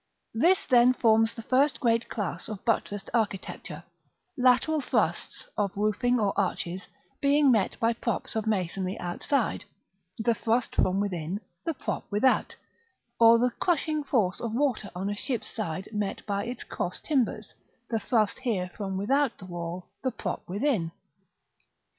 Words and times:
This, 0.33 0.65
then, 0.65 0.93
forms 0.93 1.35
the 1.35 1.43
first 1.43 1.79
great 1.79 2.09
class 2.09 2.49
of 2.49 2.65
buttressed 2.65 3.11
architecture; 3.13 3.83
lateral 4.35 4.81
thrusts, 4.81 5.45
of 5.55 5.77
roofing 5.77 6.19
or 6.19 6.33
arches, 6.35 6.87
being 7.21 7.51
met 7.51 7.79
by 7.79 7.93
props 7.93 8.35
of 8.35 8.47
masonry 8.47 8.97
outside 8.99 9.65
the 10.17 10.33
thrust 10.33 10.73
from 10.75 10.99
within, 10.99 11.39
the 11.65 11.75
prop 11.75 12.07
without; 12.09 12.55
or 13.19 13.37
the 13.37 13.51
crushing 13.59 14.03
force 14.03 14.41
of 14.41 14.55
water 14.55 14.89
on 14.95 15.07
a 15.07 15.13
ship's 15.15 15.51
side 15.51 15.87
met 15.91 16.25
by 16.25 16.45
its 16.45 16.63
cross 16.63 16.99
timbers 16.99 17.53
the 17.91 17.99
thrust 17.99 18.39
here 18.39 18.71
from 18.75 18.97
without 18.97 19.37
the 19.37 19.45
wall, 19.45 19.91
the 20.01 20.09
prop 20.09 20.41
within. 20.49 20.89